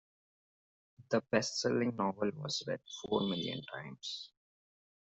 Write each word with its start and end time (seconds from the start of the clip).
The 1.11 1.21
bestselling 1.31 1.95
novel 1.95 2.31
was 2.33 2.63
read 2.65 2.79
four 3.03 3.21
million 3.21 3.61
times. 3.71 4.31